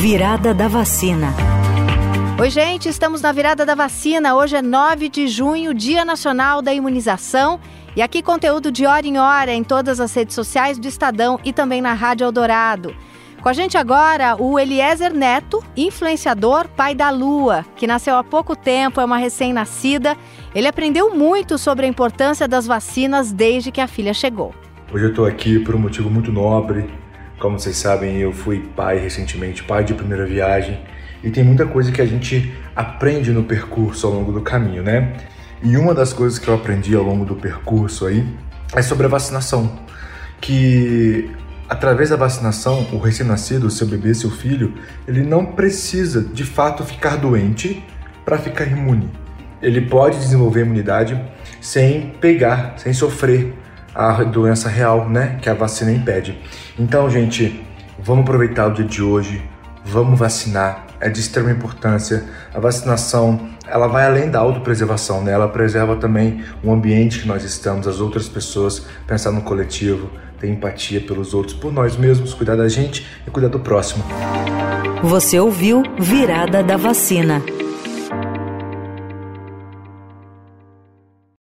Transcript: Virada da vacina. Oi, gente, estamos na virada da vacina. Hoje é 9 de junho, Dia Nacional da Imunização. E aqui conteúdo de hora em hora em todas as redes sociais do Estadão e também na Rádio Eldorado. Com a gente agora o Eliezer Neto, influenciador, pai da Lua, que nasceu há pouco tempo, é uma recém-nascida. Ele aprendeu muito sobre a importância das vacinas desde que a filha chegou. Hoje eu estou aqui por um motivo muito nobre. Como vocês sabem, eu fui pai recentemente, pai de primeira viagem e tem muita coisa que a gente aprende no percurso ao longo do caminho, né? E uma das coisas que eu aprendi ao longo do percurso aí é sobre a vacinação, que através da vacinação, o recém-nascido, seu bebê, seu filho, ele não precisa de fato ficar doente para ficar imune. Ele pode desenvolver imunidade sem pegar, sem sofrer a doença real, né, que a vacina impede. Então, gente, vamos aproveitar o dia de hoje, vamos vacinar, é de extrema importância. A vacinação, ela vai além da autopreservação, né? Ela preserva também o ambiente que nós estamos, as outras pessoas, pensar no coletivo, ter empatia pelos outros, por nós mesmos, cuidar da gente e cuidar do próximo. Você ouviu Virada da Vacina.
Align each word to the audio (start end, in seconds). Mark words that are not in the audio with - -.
Virada 0.00 0.54
da 0.54 0.68
vacina. 0.68 1.34
Oi, 2.38 2.48
gente, 2.50 2.88
estamos 2.88 3.20
na 3.20 3.32
virada 3.32 3.66
da 3.66 3.74
vacina. 3.74 4.36
Hoje 4.36 4.54
é 4.54 4.62
9 4.62 5.08
de 5.08 5.26
junho, 5.26 5.74
Dia 5.74 6.04
Nacional 6.04 6.62
da 6.62 6.72
Imunização. 6.72 7.58
E 7.96 8.00
aqui 8.00 8.22
conteúdo 8.22 8.70
de 8.70 8.86
hora 8.86 9.04
em 9.04 9.18
hora 9.18 9.52
em 9.52 9.64
todas 9.64 9.98
as 9.98 10.14
redes 10.14 10.36
sociais 10.36 10.78
do 10.78 10.86
Estadão 10.86 11.40
e 11.44 11.52
também 11.52 11.82
na 11.82 11.94
Rádio 11.94 12.24
Eldorado. 12.24 12.94
Com 13.42 13.48
a 13.48 13.52
gente 13.52 13.76
agora 13.76 14.36
o 14.40 14.56
Eliezer 14.56 15.12
Neto, 15.12 15.64
influenciador, 15.76 16.68
pai 16.68 16.94
da 16.94 17.10
Lua, 17.10 17.66
que 17.74 17.84
nasceu 17.84 18.14
há 18.14 18.22
pouco 18.22 18.54
tempo, 18.54 19.00
é 19.00 19.04
uma 19.04 19.18
recém-nascida. 19.18 20.16
Ele 20.54 20.68
aprendeu 20.68 21.12
muito 21.12 21.58
sobre 21.58 21.86
a 21.86 21.88
importância 21.88 22.46
das 22.46 22.68
vacinas 22.68 23.32
desde 23.32 23.72
que 23.72 23.80
a 23.80 23.88
filha 23.88 24.14
chegou. 24.14 24.54
Hoje 24.92 25.06
eu 25.06 25.10
estou 25.10 25.26
aqui 25.26 25.58
por 25.58 25.74
um 25.74 25.80
motivo 25.80 26.08
muito 26.08 26.30
nobre. 26.30 26.88
Como 27.38 27.58
vocês 27.58 27.76
sabem, 27.76 28.16
eu 28.16 28.32
fui 28.32 28.68
pai 28.74 28.98
recentemente, 28.98 29.62
pai 29.62 29.84
de 29.84 29.94
primeira 29.94 30.26
viagem 30.26 30.80
e 31.22 31.30
tem 31.30 31.44
muita 31.44 31.66
coisa 31.66 31.92
que 31.92 32.02
a 32.02 32.06
gente 32.06 32.52
aprende 32.74 33.30
no 33.30 33.44
percurso 33.44 34.06
ao 34.06 34.12
longo 34.12 34.32
do 34.32 34.40
caminho, 34.40 34.82
né? 34.82 35.16
E 35.62 35.76
uma 35.76 35.94
das 35.94 36.12
coisas 36.12 36.38
que 36.38 36.48
eu 36.48 36.54
aprendi 36.54 36.94
ao 36.96 37.02
longo 37.02 37.24
do 37.24 37.36
percurso 37.36 38.06
aí 38.06 38.26
é 38.74 38.82
sobre 38.82 39.06
a 39.06 39.08
vacinação, 39.08 39.78
que 40.40 41.30
através 41.68 42.10
da 42.10 42.16
vacinação, 42.16 42.86
o 42.92 42.98
recém-nascido, 42.98 43.70
seu 43.70 43.86
bebê, 43.86 44.14
seu 44.14 44.30
filho, 44.30 44.74
ele 45.06 45.22
não 45.22 45.44
precisa 45.44 46.22
de 46.22 46.44
fato 46.44 46.82
ficar 46.82 47.16
doente 47.16 47.84
para 48.24 48.38
ficar 48.38 48.64
imune. 48.66 49.10
Ele 49.60 49.80
pode 49.80 50.18
desenvolver 50.18 50.62
imunidade 50.62 51.20
sem 51.60 52.10
pegar, 52.20 52.74
sem 52.78 52.92
sofrer 52.92 53.54
a 53.98 54.22
doença 54.22 54.68
real, 54.68 55.08
né, 55.08 55.38
que 55.42 55.50
a 55.50 55.54
vacina 55.54 55.90
impede. 55.90 56.38
Então, 56.78 57.10
gente, 57.10 57.66
vamos 57.98 58.22
aproveitar 58.22 58.68
o 58.68 58.72
dia 58.72 58.84
de 58.84 59.02
hoje, 59.02 59.42
vamos 59.84 60.16
vacinar, 60.16 60.86
é 61.00 61.08
de 61.08 61.18
extrema 61.18 61.50
importância. 61.50 62.24
A 62.54 62.60
vacinação, 62.60 63.48
ela 63.66 63.88
vai 63.88 64.06
além 64.06 64.30
da 64.30 64.38
autopreservação, 64.38 65.24
né? 65.24 65.32
Ela 65.32 65.48
preserva 65.48 65.96
também 65.96 66.44
o 66.62 66.72
ambiente 66.72 67.20
que 67.20 67.26
nós 67.26 67.42
estamos, 67.42 67.88
as 67.88 68.00
outras 68.00 68.28
pessoas, 68.28 68.86
pensar 69.04 69.32
no 69.32 69.42
coletivo, 69.42 70.08
ter 70.38 70.48
empatia 70.48 71.00
pelos 71.00 71.34
outros, 71.34 71.54
por 71.54 71.72
nós 71.72 71.96
mesmos, 71.96 72.34
cuidar 72.34 72.54
da 72.54 72.68
gente 72.68 73.04
e 73.26 73.30
cuidar 73.30 73.48
do 73.48 73.58
próximo. 73.58 74.04
Você 75.02 75.40
ouviu 75.40 75.82
Virada 75.98 76.62
da 76.62 76.76
Vacina. 76.76 77.42